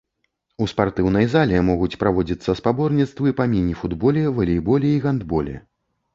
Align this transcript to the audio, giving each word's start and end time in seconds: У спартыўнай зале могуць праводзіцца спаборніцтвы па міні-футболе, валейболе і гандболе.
У 0.65 0.67
спартыўнай 0.69 1.27
зале 1.33 1.59
могуць 1.67 1.99
праводзіцца 2.05 2.57
спаборніцтвы 2.61 3.35
па 3.41 3.49
міні-футболе, 3.53 4.27
валейболе 4.41 4.89
і 4.97 5.07
гандболе. 5.07 5.55